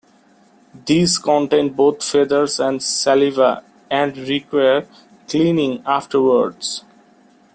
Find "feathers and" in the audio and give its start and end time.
2.03-2.81